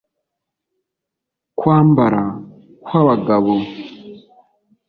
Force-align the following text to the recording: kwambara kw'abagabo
kwambara 1.59 2.23
kw'abagabo 2.83 3.53